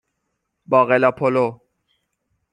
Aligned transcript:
باقلا 0.69 1.11
پلو 1.17 1.45